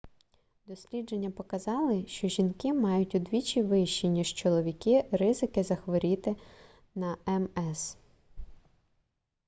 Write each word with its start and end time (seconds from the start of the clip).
дослідження 0.65 1.31
показали 1.31 2.05
що 2.07 2.27
жінки 2.27 2.73
мають 2.73 3.15
удвічі 3.15 3.61
вищі 3.63 4.07
ніж 4.09 4.33
чоловіки 4.33 5.05
ризики 5.11 5.63
захворіти 5.63 6.35
на 6.95 7.17
мс 7.27 7.97